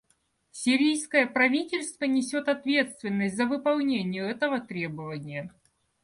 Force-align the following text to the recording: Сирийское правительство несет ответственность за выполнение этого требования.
Сирийское 0.51 1.27
правительство 1.27 2.05
несет 2.05 2.47
ответственность 2.49 3.37
за 3.37 3.45
выполнение 3.45 4.27
этого 4.31 4.59
требования. 4.59 5.53